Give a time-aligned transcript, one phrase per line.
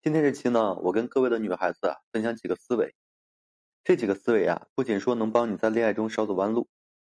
[0.00, 2.94] 今天这期呢，我跟各位的女孩子啊分享几个思维。
[3.82, 6.68] 这几个思维啊，不仅说能帮你在恋爱中少走弯路，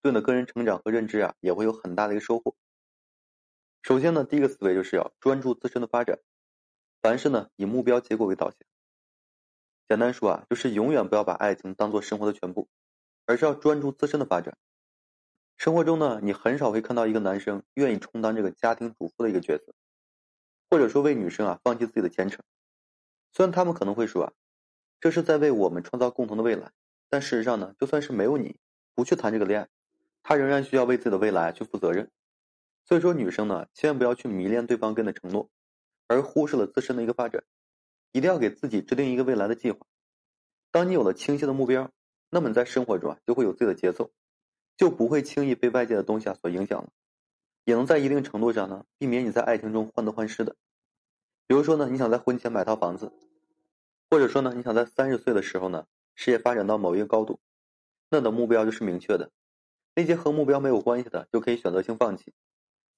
[0.01, 2.55] 对你的个人成长和认知啊，也会有很大的一个收获。
[3.83, 6.19] 首先呢，第一个思维就是要专注自身的发展，
[7.03, 8.57] 凡事呢以目标结果为导向。
[9.87, 12.67] 简单说啊，就是永远不要把爱情当做生活的全部，
[13.27, 14.57] 而是要专注自身的发展。
[15.57, 19.71] 生活中呢，你很少会看到一个男生愿意充当这个家庭主妇的一个角色，
[20.71, 22.43] 或者说为女生啊放弃自己的前程。
[23.33, 24.33] 虽然他们可能会说啊，
[24.99, 26.71] 这是在为我们创造共同的未来，
[27.09, 28.59] 但事实上呢，就算是没有你，
[28.93, 29.69] 不去谈这个恋爱，
[30.23, 32.09] 他仍然需要为自己的未来去负责任。
[32.83, 35.49] 所以说，女生呢，千万不要去迷恋对方给的承诺，
[36.07, 37.43] 而忽视了自身的一个发展。
[38.11, 39.87] 一定要给自己制定一个未来的计划。
[40.69, 41.89] 当你有了清晰的目标，
[42.29, 44.11] 那么你在生活中啊，就会有自己的节奏，
[44.75, 46.89] 就不会轻易被外界的东西啊所影响了，
[47.63, 50.57] 也能在一定程度上呢，避免你在爱情中患得患失的。
[51.51, 53.11] 比如说呢，你想在婚前买套房子，
[54.09, 57.41] 或者说呢，你想在三十岁的时候呢，事业发展到某一个高度，
[58.09, 59.33] 那你的目标就是明确的。
[59.93, 62.33] 那些和目标没有关系的，就可以选择性放弃。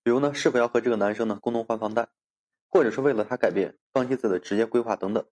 [0.03, 2.09] 比如呢，是否要和这个男生呢共同还房贷，
[2.69, 5.25] 或者是为了他改变，放弃自己的职业规划等等。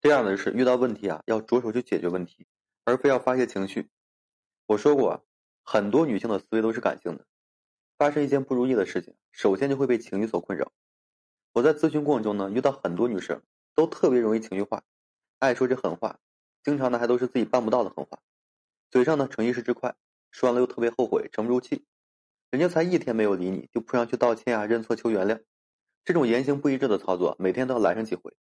[0.00, 2.46] 这样的是遇到问题啊，要着手去解决问题，
[2.84, 3.90] 而非要发泄情绪。
[4.66, 5.20] 我说过啊，
[5.64, 7.26] 很多女性的思维都是感性的，
[7.98, 10.70] 发生一件不如意的事情，首先就会被情绪所困扰。
[11.58, 13.42] 我在咨询过程中呢，遇到很多女生
[13.74, 14.84] 都特别容易情绪化，
[15.40, 16.20] 爱说这狠话，
[16.62, 18.20] 经常呢还都是自己办不到的狠话，
[18.92, 19.96] 嘴上呢逞一时之快，
[20.30, 21.84] 说完了又特别后悔，沉不住气。
[22.50, 25.40] 人家才一天没有理你，就扑上去道歉啊、认错、求原谅，
[26.04, 28.32] 这种言行不一致的操作，每天都要来上几回。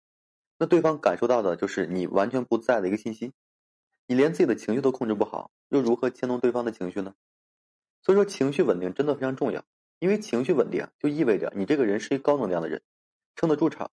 [0.59, 3.33] 那对方感受到的就是你完全不在的一个信息，
[4.07, 7.15] 你连自己的情绪都控制不好，又如何牵动对方的情绪呢？
[8.03, 9.65] 所以说，情绪稳定真的非常重要，
[10.01, 12.83] 因为情绪稳定就意味着你这个人是一高能量的人。
[13.37, 13.91] 撑得住场，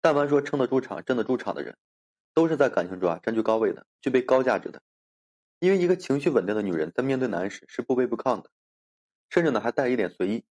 [0.00, 1.76] 但凡说撑得住场、镇得住场的人，
[2.34, 4.82] 都是在感情中啊占据高位的，具备高价值的。
[5.58, 8.50] 因为一个情绪稳定的女人，在面对男人时是不卑不亢的，
[9.28, 10.44] 甚至呢还带一点随意，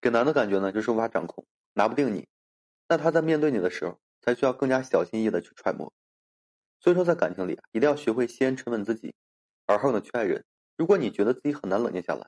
[0.00, 2.26] 给男的感觉呢就是无法掌控，拿不定你。
[2.88, 5.92] 那他在面对你的时候，才需要更加小心翼翼的去揣摩。
[6.80, 9.14] 所以说，在感情里啊，一定要学会先沉稳自己，
[9.66, 10.44] 而后呢去爱人。
[10.76, 12.26] 如果你觉得自己很难冷静下来，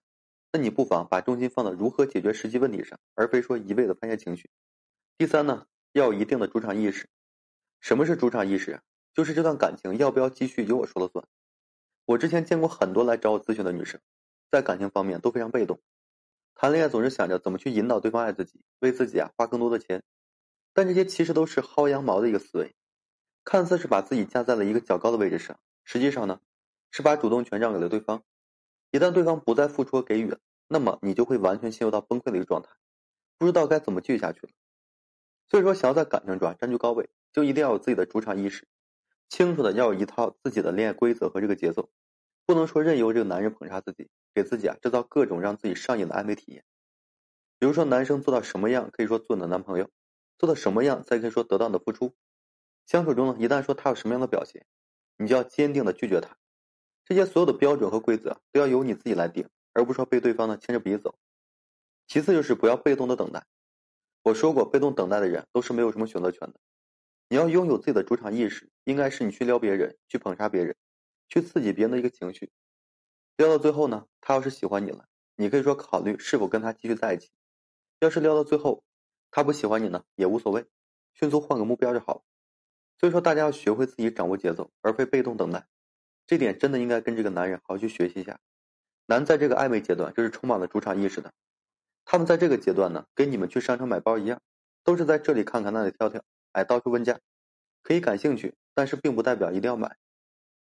[0.52, 4.48] 那你不妨把重心放到如何解决实际问题上，而非说一味的发泄情绪。
[5.18, 7.08] 第三呢，要有一定的主场意识。
[7.80, 8.82] 什么是主场意识？
[9.14, 11.26] 就是这段感情要不要继续由我说了算。
[12.04, 13.98] 我之前见过很多来找我咨询的女生，
[14.50, 15.80] 在感情方面都非常被动，
[16.54, 20.02] 谈恋爱总是想着怎么去引导对方爱自己，为自己啊花更多的钱。
[20.74, 22.76] 但这些其实都是薅羊毛的一个思维，
[23.42, 26.42] 看似是把自己架在了一个较高的位置上，实际上呢，
[26.90, 28.22] 是把主动权让给了对方。
[28.90, 30.38] 一旦对方不再付出和给予了，
[30.68, 32.68] 那么你就会完全陷入到崩溃的一个状态，
[33.38, 34.50] 不知道该怎么继续下去了。
[35.48, 38.66] 所以说，想要在感情中占据高位，就一定要有自己的主场意识，
[39.28, 41.88] 清楚的要有一套自己的恋爱规则和这个节奏，
[42.44, 46.64] 不能说任由这个男人捧杀自己，给自己啊制造各种让自己上瘾的暧昧体验。
[47.58, 49.88] 比如说，男生做到什么样可以说做你的男朋友，
[50.38, 52.14] 做到什么样才可以说得到你的付出。
[52.84, 54.66] 相处中呢，一旦说他有什么样的表现，
[55.16, 56.36] 你就要坚定的拒绝他。
[57.04, 61.18] 这些所有的标准和规则都要由你自己来定，而不是说被对方呢牵着鼻子走。
[62.08, 63.44] 其次就是不要被动的等待。
[64.26, 66.58] 我说过，被动等待的人都是没有什么选择权的。
[67.28, 70.74] 你要拥有自己的主场意识，应该是你去撩别人，去捧杀别人，
[71.28, 72.50] 去刺激别人的一个情绪。
[73.36, 75.06] 撩到最后呢，他要是喜欢你了，
[75.36, 77.30] 你可以说考虑是否跟他继续在一起。
[78.00, 78.82] 要是撩到最后，
[79.30, 80.66] 他不喜欢你呢，也无所谓，
[81.14, 82.24] 迅速换个目标就好。
[82.98, 85.68] 所以说，大家要学会自己掌握节奏，而非被动等待。
[86.26, 88.40] 这点真的应该跟这个男人好好去学习一下。
[89.06, 91.32] 男在这个暧昧阶段就是充满了主场意识的。
[92.08, 94.40] 他们在这个阶段呢，跟你们去商场买包一样，
[94.84, 96.22] 都是在这里看看那里挑挑，
[96.52, 97.18] 哎，到处问价，
[97.82, 99.96] 可以感兴趣，但是并不代表一定要买。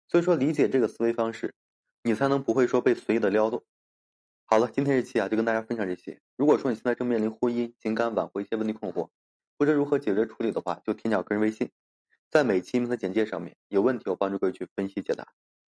[0.08, 1.54] 所以说，理解这个思维方式，
[2.02, 3.64] 你才能不会说被随意的撩动。
[4.44, 6.20] 好了，今天这期啊，就跟大家分享这些。
[6.36, 9.08] 如果说你现在正面临婚姻、情感挽回一些问题困惑，
[9.56, 11.70] 不知如何解决处理的话，就添加我个人微信，
[12.28, 15.28] 在每期音频的简介上面，有问题我帮助各位去分析解答。